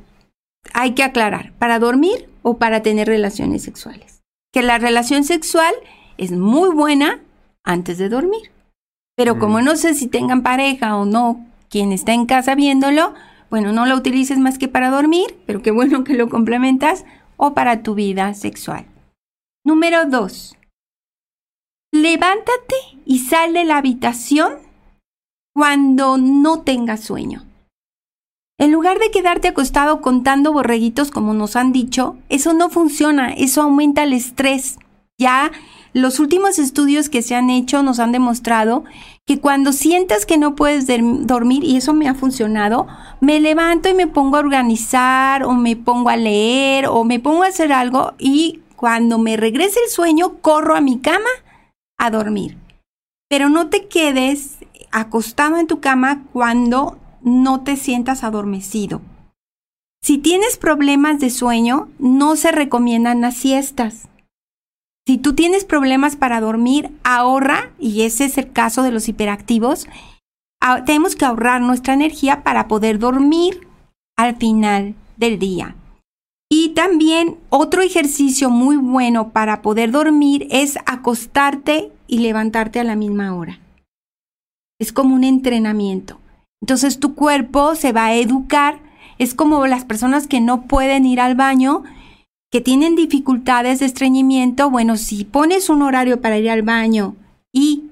[0.73, 4.21] hay que aclarar, ¿para dormir o para tener relaciones sexuales?
[4.53, 5.75] Que la relación sexual
[6.17, 7.21] es muy buena
[7.65, 8.51] antes de dormir.
[9.17, 9.39] Pero Mm.
[9.39, 13.13] como no sé si tengan pareja o no, quien está en casa viéndolo,
[13.51, 17.05] bueno, no la utilices más que para dormir, pero qué bueno que lo complementas,
[17.37, 18.87] o para tu vida sexual.
[19.65, 20.57] Número dos.
[21.93, 24.53] Levántate y sal de la habitación
[25.55, 27.45] cuando no tengas sueño.
[28.59, 33.63] En lugar de quedarte acostado contando borreguitos como nos han dicho, eso no funciona, eso
[33.63, 34.79] aumenta el estrés.
[35.17, 35.51] Ya
[35.95, 38.85] los últimos estudios que se han hecho nos han demostrado
[39.25, 42.87] que cuando sientas que no puedes dormir, y eso me ha funcionado,
[43.21, 47.45] me levanto y me pongo a organizar o me pongo a leer o me pongo
[47.45, 51.31] a hacer algo y cuando me regrese el sueño, corro a mi cama
[51.99, 52.57] a dormir.
[53.29, 54.59] Pero no te quedes
[54.91, 59.03] acostado en tu cama cuando no te sientas adormecido.
[60.03, 64.09] Si tienes problemas de sueño, no se recomiendan las siestas.
[65.07, 69.87] Si tú tienes problemas para dormir, ahorra, y ese es el caso de los hiperactivos,
[70.61, 73.67] ah, tenemos que ahorrar nuestra energía para poder dormir
[74.17, 75.75] al final del día.
[76.51, 82.97] Y también otro ejercicio muy bueno para poder dormir es acostarte y levantarte a la
[82.97, 83.61] misma hora.
[84.81, 86.19] Es como un entrenamiento.
[86.63, 88.81] Entonces tu cuerpo se va a educar.
[89.19, 91.85] Es como las personas que no pueden ir al baño,
[92.51, 94.71] que tienen dificultades de estreñimiento.
[94.71, 97.15] Bueno, si pones un horario para ir al baño
[97.53, 97.85] y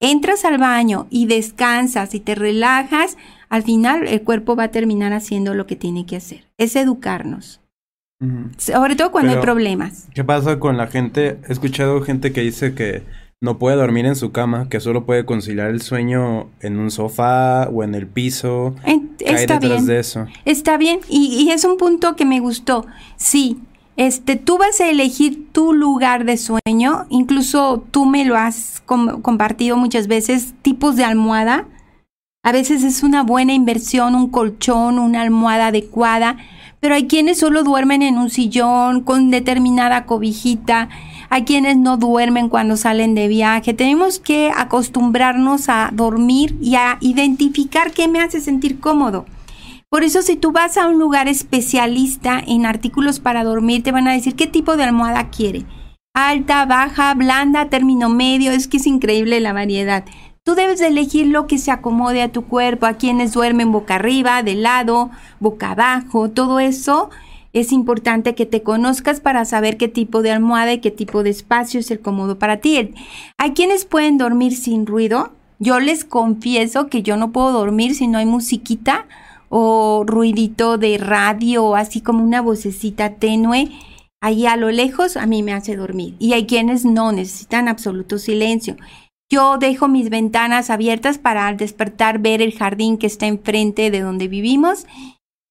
[0.00, 3.18] entras al baño y descansas y te relajas,
[3.50, 6.46] al final el cuerpo va a terminar haciendo lo que tiene que hacer.
[6.56, 7.60] Es educarnos.
[8.58, 10.06] Sobre todo cuando Pero- hay problemas.
[10.14, 11.38] ¿Qué pasa con la gente?
[11.48, 13.02] He escuchado gente que dice que
[13.40, 17.68] no puede dormir en su cama, que solo puede conciliar el sueño en un sofá
[17.72, 18.74] o en el piso.
[18.84, 19.86] En- ¿Qué hay está detrás bien.
[19.86, 20.26] de eso?
[20.44, 22.86] Está bien, y, y es un punto que me gustó.
[23.16, 23.58] Sí,
[23.96, 29.22] este, tú vas a elegir tu lugar de sueño, incluso tú me lo has com-
[29.22, 31.66] compartido muchas veces, tipos de almohada.
[32.42, 36.36] A veces es una buena inversión, un colchón, una almohada adecuada,
[36.80, 40.88] pero hay quienes solo duermen en un sillón con determinada cobijita,
[41.28, 43.74] hay quienes no duermen cuando salen de viaje.
[43.74, 49.26] Tenemos que acostumbrarnos a dormir y a identificar qué me hace sentir cómodo.
[49.90, 54.08] Por eso si tú vas a un lugar especialista en artículos para dormir, te van
[54.08, 55.64] a decir qué tipo de almohada quiere.
[56.14, 60.04] Alta, baja, blanda, término medio, es que es increíble la variedad.
[60.50, 63.94] Tú debes de elegir lo que se acomode a tu cuerpo, a quienes duermen boca
[63.94, 67.08] arriba, de lado, boca abajo, todo eso
[67.52, 71.30] es importante que te conozcas para saber qué tipo de almohada y qué tipo de
[71.30, 72.94] espacio es el cómodo para ti.
[73.38, 78.08] Hay quienes pueden dormir sin ruido Yo les confieso que yo no puedo dormir si
[78.08, 79.06] no hay musiquita
[79.50, 83.68] o ruidito de radio, así como una vocecita tenue.
[84.20, 86.16] Ahí a lo lejos a mí me hace dormir.
[86.18, 88.76] Y hay quienes no necesitan absoluto silencio.
[89.32, 94.00] Yo dejo mis ventanas abiertas para al despertar ver el jardín que está enfrente de
[94.00, 94.86] donde vivimos,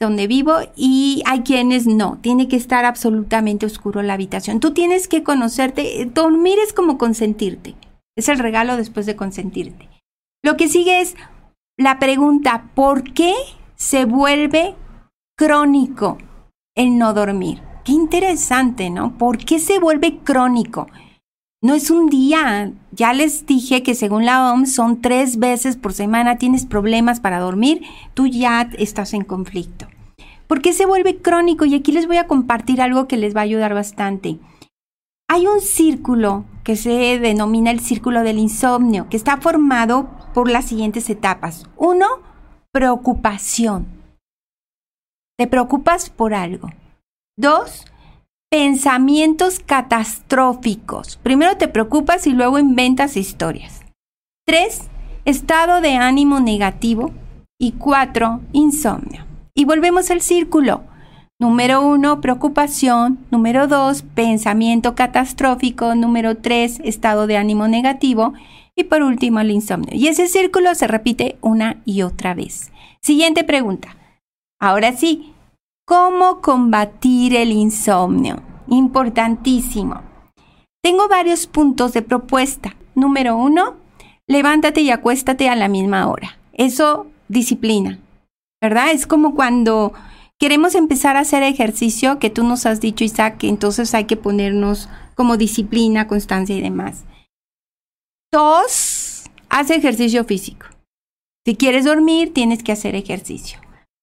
[0.02, 4.60] donde vivo, y hay quienes no, tiene que estar absolutamente oscuro la habitación.
[4.60, 7.76] Tú tienes que conocerte, dormir es como consentirte,
[8.18, 9.88] es el regalo después de consentirte.
[10.44, 11.16] Lo que sigue es
[11.78, 13.34] la pregunta, ¿por qué
[13.76, 14.76] se vuelve
[15.38, 16.18] crónico
[16.76, 17.62] el no dormir?
[17.86, 19.18] Qué interesante, ¿no?
[19.18, 20.88] ¿Por qué se vuelve crónico?
[21.62, 22.72] No es un día.
[22.92, 27.40] Ya les dije que según la OMS son tres veces por semana tienes problemas para
[27.40, 27.82] dormir,
[28.14, 29.88] tú ya estás en conflicto.
[30.48, 31.66] ¿Por qué se vuelve crónico?
[31.66, 34.40] Y aquí les voy a compartir algo que les va a ayudar bastante.
[35.28, 40.66] Hay un círculo que se denomina el círculo del insomnio, que está formado por las
[40.66, 41.70] siguientes etapas.
[41.78, 42.08] Uno,
[42.72, 43.86] preocupación.
[45.38, 46.70] Te preocupas por algo.
[47.38, 47.86] Dos,
[48.52, 51.18] Pensamientos catastróficos.
[51.18, 53.86] Primero te preocupas y luego inventas historias.
[54.48, 54.90] 3.
[55.26, 57.12] Estado de ánimo negativo.
[57.60, 58.42] Y 4.
[58.54, 59.24] Insomnio.
[59.54, 60.82] Y volvemos al círculo.
[61.40, 63.20] Número 1, preocupación.
[63.30, 65.94] Número 2, pensamiento catastrófico.
[65.94, 68.34] Número 3, estado de ánimo negativo.
[68.76, 69.96] Y por último, el insomnio.
[69.96, 72.72] Y ese círculo se repite una y otra vez.
[73.00, 73.96] Siguiente pregunta.
[74.60, 75.34] Ahora sí,
[75.90, 78.44] ¿Cómo combatir el insomnio?
[78.68, 80.04] Importantísimo.
[80.84, 82.76] Tengo varios puntos de propuesta.
[82.94, 83.76] Número uno,
[84.28, 86.38] levántate y acuéstate a la misma hora.
[86.54, 87.98] Eso disciplina,
[88.62, 88.92] ¿verdad?
[88.92, 89.94] Es como cuando
[90.38, 94.16] queremos empezar a hacer ejercicio, que tú nos has dicho, Isaac, que entonces hay que
[94.16, 97.04] ponernos como disciplina, constancia y demás.
[98.32, 100.68] Dos, haz ejercicio físico.
[101.48, 103.60] Si quieres dormir, tienes que hacer ejercicio.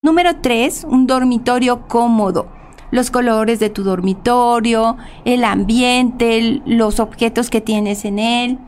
[0.07, 2.47] Número 3, un dormitorio cómodo.
[2.93, 8.59] Los colores de tu dormitorio, el ambiente, los objetos que tienes en él.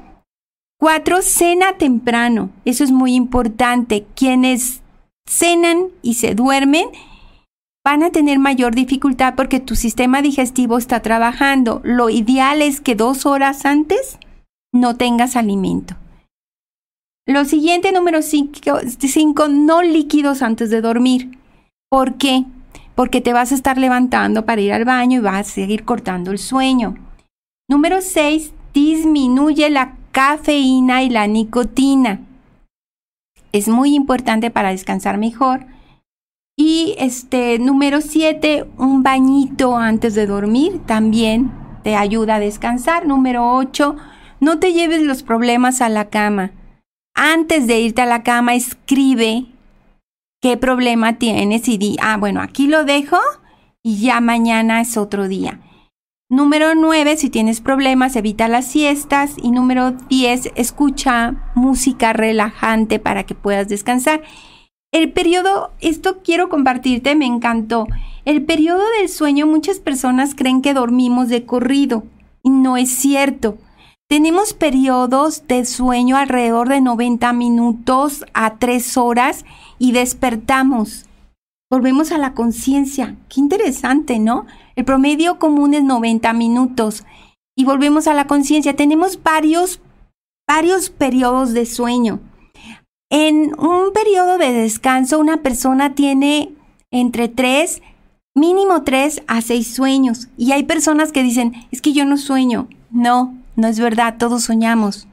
[0.80, 1.22] 4.
[1.22, 2.50] Cena temprano.
[2.64, 4.04] Eso es muy importante.
[4.16, 4.82] Quienes
[5.28, 6.86] cenan y se duermen
[7.84, 11.80] van a tener mayor dificultad porque tu sistema digestivo está trabajando.
[11.84, 14.18] Lo ideal es que dos horas antes
[14.72, 15.94] no tengas alimento.
[17.28, 21.38] Lo siguiente, número 5, no líquidos antes de dormir.
[21.90, 22.46] ¿Por qué?
[22.94, 26.30] Porque te vas a estar levantando para ir al baño y vas a seguir cortando
[26.30, 26.94] el sueño.
[27.68, 32.22] Número 6, disminuye la cafeína y la nicotina.
[33.52, 35.66] Es muy importante para descansar mejor.
[36.56, 41.52] Y este número 7, un bañito antes de dormir también
[41.84, 43.06] te ayuda a descansar.
[43.06, 43.96] Número 8,
[44.40, 46.52] no te lleves los problemas a la cama
[47.18, 49.46] antes de irte a la cama, escribe
[50.40, 53.18] qué problema tienes y di, ah, bueno, aquí lo dejo
[53.82, 55.60] y ya mañana es otro día.
[56.30, 59.34] Número 9, si tienes problemas, evita las siestas.
[59.42, 64.22] Y número 10, escucha música relajante para que puedas descansar.
[64.92, 67.86] El periodo, esto quiero compartirte, me encantó.
[68.26, 72.04] El periodo del sueño, muchas personas creen que dormimos de corrido.
[72.42, 73.56] Y no es cierto.
[74.10, 79.44] Tenemos periodos de sueño alrededor de 90 minutos a 3 horas
[79.78, 81.04] y despertamos.
[81.70, 83.16] Volvemos a la conciencia.
[83.28, 84.46] Qué interesante, ¿no?
[84.76, 87.04] El promedio común es 90 minutos
[87.54, 88.74] y volvemos a la conciencia.
[88.74, 89.78] Tenemos varios,
[90.48, 92.20] varios periodos de sueño.
[93.10, 96.54] En un periodo de descanso, una persona tiene
[96.90, 97.82] entre 3,
[98.34, 100.28] mínimo 3 a 6 sueños.
[100.38, 102.68] Y hay personas que dicen, es que yo no sueño.
[102.90, 105.08] No, no es verdad, todos soñamos.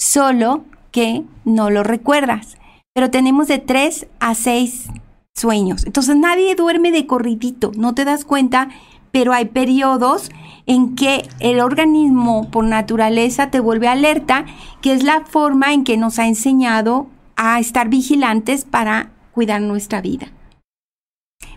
[0.00, 2.56] Solo que no lo recuerdas.
[2.94, 4.88] Pero tenemos de tres a seis
[5.34, 5.84] sueños.
[5.84, 8.70] Entonces nadie duerme de corridito, no te das cuenta,
[9.12, 10.30] pero hay periodos
[10.64, 14.46] en que el organismo por naturaleza te vuelve alerta,
[14.80, 20.00] que es la forma en que nos ha enseñado a estar vigilantes para cuidar nuestra
[20.00, 20.32] vida.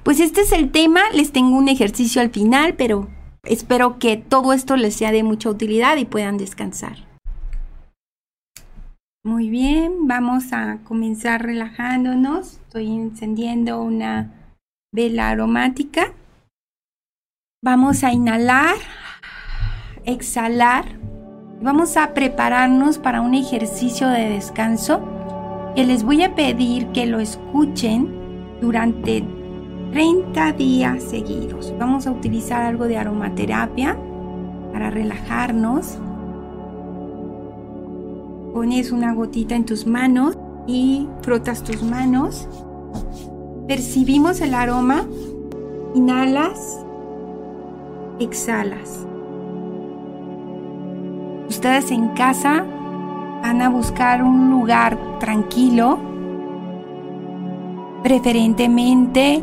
[0.04, 3.08] Pues este es el tema, les tengo un ejercicio al final, pero
[3.46, 6.98] Espero que todo esto les sea de mucha utilidad y puedan descansar.
[9.24, 12.54] Muy bien, vamos a comenzar relajándonos.
[12.54, 14.32] Estoy encendiendo una
[14.94, 16.14] vela aromática.
[17.64, 18.76] Vamos a inhalar,
[20.06, 20.86] exhalar.
[21.62, 25.02] Vamos a prepararnos para un ejercicio de descanso
[25.76, 29.24] que les voy a pedir que lo escuchen durante
[29.96, 31.74] 30 días seguidos.
[31.80, 33.98] Vamos a utilizar algo de aromaterapia
[34.74, 35.98] para relajarnos.
[38.54, 40.38] Pones una gotita en tus manos
[40.68, 42.46] y frotas tus manos.
[43.70, 45.06] Percibimos el aroma.
[45.94, 46.84] Inhalas.
[48.20, 49.08] Exhalas.
[51.48, 52.66] Ustedes en casa
[53.42, 55.98] van a buscar un lugar tranquilo,
[58.04, 59.42] preferentemente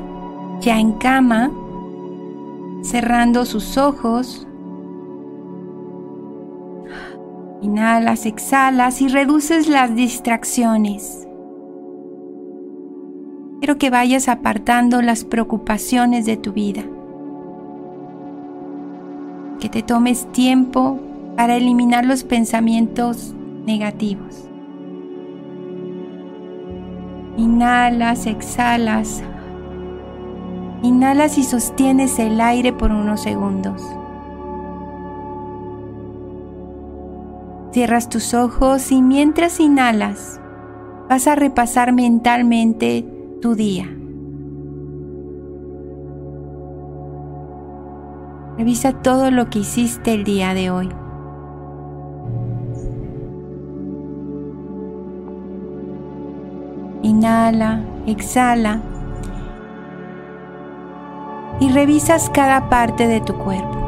[0.60, 1.50] ya en cama,
[2.82, 4.46] cerrando sus ojos.
[7.62, 11.26] Inhalas, exhalas y reduces las distracciones.
[13.60, 16.82] Quiero que vayas apartando las preocupaciones de tu vida.
[19.60, 20.98] Que te tomes tiempo
[21.36, 23.34] para eliminar los pensamientos
[23.64, 24.48] negativos.
[27.36, 29.22] Inhalas, exhalas.
[30.82, 33.80] Inhalas y sostienes el aire por unos segundos.
[37.70, 40.40] Cierras tus ojos y mientras inhalas,
[41.08, 43.06] vas a repasar mentalmente
[43.40, 43.86] tu día.
[48.58, 50.88] Revisa todo lo que hiciste el día de hoy.
[57.02, 58.82] Inhala, exhala
[61.62, 63.78] y revisas cada parte de tu cuerpo.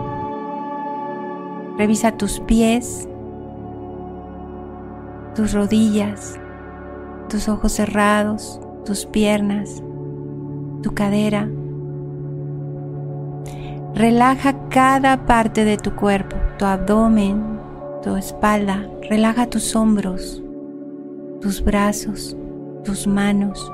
[1.77, 3.09] Revisa tus pies,
[5.35, 6.39] tus rodillas,
[7.29, 9.83] tus ojos cerrados, tus piernas,
[10.85, 11.49] tu cadera.
[13.93, 17.59] Relaja cada parte de tu cuerpo, tu abdomen,
[18.05, 18.89] tu espalda.
[19.11, 20.41] Relaja tus hombros,
[21.41, 22.37] tus brazos,
[22.85, 23.68] tus manos,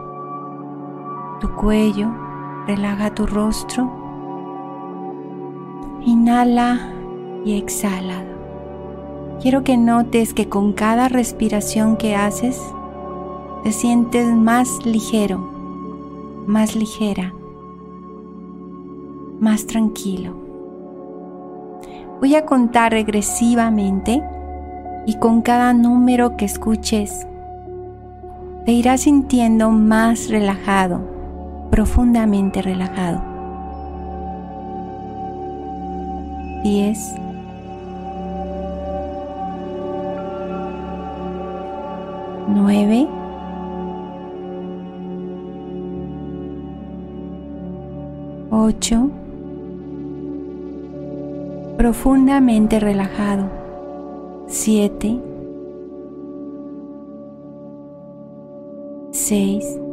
[1.39, 2.30] tu cuello,
[2.67, 3.91] relaja tu rostro.
[6.05, 6.93] Inhala
[7.45, 8.25] y exhala.
[9.41, 12.61] Quiero que notes que con cada respiración que haces,
[13.63, 15.39] te sientes más ligero,
[16.47, 17.33] más ligera,
[19.41, 20.35] más tranquilo.
[22.21, 24.23] Voy a contar regresivamente
[25.07, 27.27] y con cada número que escuches
[28.67, 31.01] te irás sintiendo más relajado,
[31.71, 33.21] profundamente relajado.
[36.63, 37.15] 10
[42.49, 43.09] 9
[48.51, 49.11] 8
[51.79, 53.49] profundamente relajado.
[54.49, 55.21] 7
[59.13, 59.90] 6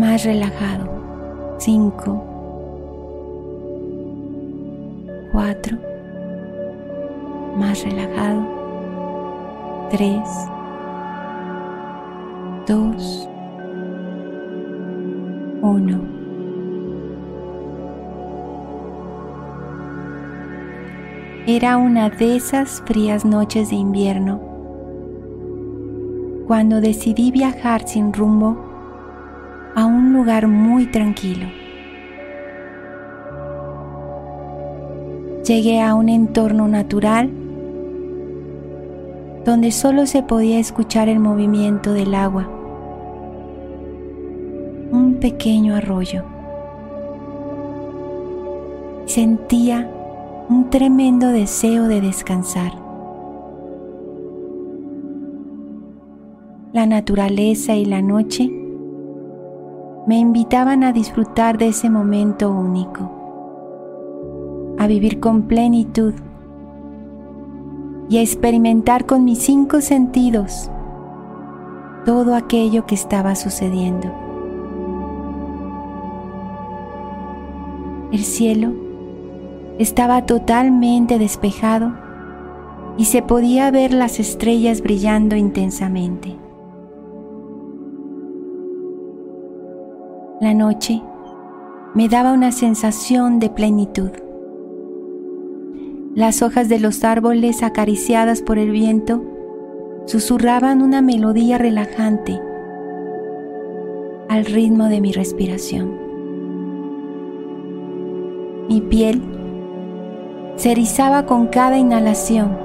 [0.00, 0.88] más relajado.
[1.58, 2.24] 5
[5.30, 5.78] 4
[7.58, 8.42] más relajado.
[9.90, 10.20] 3
[12.66, 13.28] 2
[15.60, 16.00] 1
[21.46, 24.40] Era una de esas frías noches de invierno.
[26.46, 28.69] Cuando decidí viajar sin rumbo
[30.10, 31.46] un lugar muy tranquilo.
[35.46, 37.30] Llegué a un entorno natural
[39.44, 42.48] donde solo se podía escuchar el movimiento del agua,
[44.90, 46.24] un pequeño arroyo.
[49.06, 49.88] Sentía
[50.48, 52.72] un tremendo deseo de descansar.
[56.72, 58.59] la naturaleza y la noche
[60.10, 63.08] me invitaban a disfrutar de ese momento único,
[64.76, 66.14] a vivir con plenitud
[68.08, 70.68] y a experimentar con mis cinco sentidos
[72.04, 74.12] todo aquello que estaba sucediendo.
[78.10, 78.72] El cielo
[79.78, 81.92] estaba totalmente despejado
[82.98, 86.49] y se podía ver las estrellas brillando intensamente.
[90.40, 91.02] La noche
[91.94, 94.08] me daba una sensación de plenitud.
[96.14, 99.22] Las hojas de los árboles acariciadas por el viento
[100.06, 102.40] susurraban una melodía relajante
[104.30, 105.98] al ritmo de mi respiración.
[108.70, 109.20] Mi piel
[110.56, 112.56] se erizaba con cada inhalación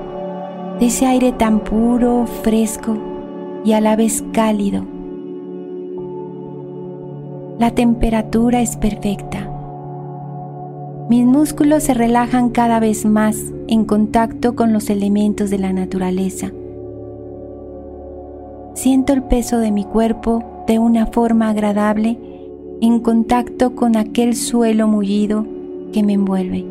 [0.80, 2.98] de ese aire tan puro, fresco
[3.66, 4.95] y a la vez cálido
[7.58, 9.50] la temperatura es perfecta.
[11.10, 13.38] Mis músculos se relajan cada vez más
[13.68, 16.52] en contacto con los elementos de la naturaleza.
[18.74, 22.20] Siento el peso de mi cuerpo de una forma agradable
[22.82, 25.46] en contacto con aquel suelo mullido
[25.94, 26.66] que me envuelve.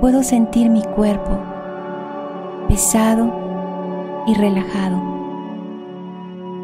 [0.00, 1.38] Puedo sentir mi cuerpo
[2.68, 3.32] pesado
[4.26, 5.17] y relajado.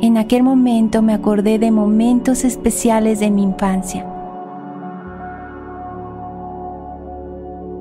[0.00, 4.06] En aquel momento me acordé de momentos especiales de mi infancia.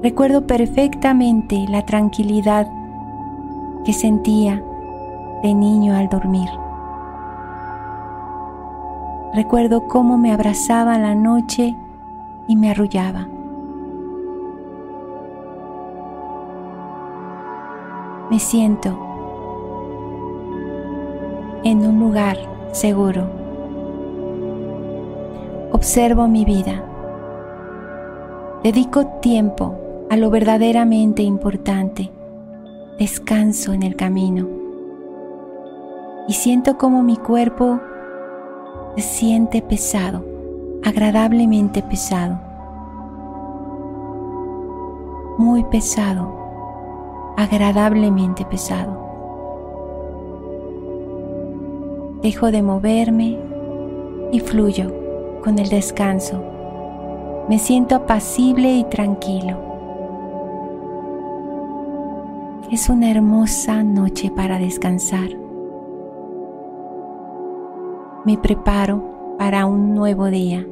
[0.02, 2.68] Recuerdo perfectamente la tranquilidad
[3.86, 4.62] que sentía
[5.42, 6.50] de niño al dormir.
[9.34, 11.76] Recuerdo cómo me abrazaba la noche
[12.48, 13.28] y me arrullaba.
[18.30, 19.03] Me siento
[21.64, 22.38] en un lugar
[22.72, 23.30] seguro.
[25.72, 26.84] Observo mi vida.
[28.64, 29.76] Dedico tiempo
[30.10, 32.12] a lo verdaderamente importante.
[33.00, 34.48] Descanso en el camino.
[36.28, 37.80] Y siento como mi cuerpo
[38.96, 40.24] se siente pesado,
[40.84, 42.40] agradablemente pesado.
[45.38, 46.34] Muy pesado,
[47.36, 49.03] agradablemente pesado.
[52.24, 53.38] Dejo de moverme
[54.32, 54.94] y fluyo
[55.44, 56.42] con el descanso.
[57.50, 59.58] Me siento apacible y tranquilo.
[62.72, 65.32] Es una hermosa noche para descansar.
[68.24, 70.66] Me preparo para un nuevo día.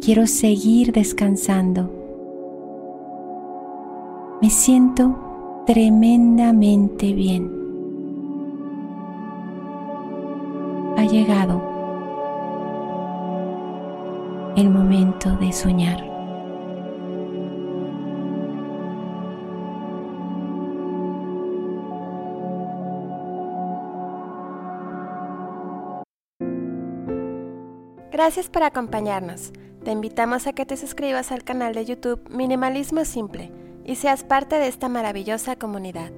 [0.00, 1.88] Quiero seguir descansando.
[4.42, 5.14] Me siento
[5.66, 7.59] tremendamente bien.
[11.10, 11.60] Llegado
[14.56, 16.04] el momento de soñar.
[28.12, 29.52] Gracias por acompañarnos.
[29.82, 33.50] Te invitamos a que te suscribas al canal de YouTube Minimalismo Simple
[33.84, 36.12] y seas parte de esta maravillosa comunidad.